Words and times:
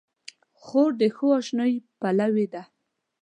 خور 0.61 0.89
د 1.01 1.03
ښو 1.15 1.27
اشنايي 1.39 1.77
پلوي 1.99 2.47
ده. 2.53 2.63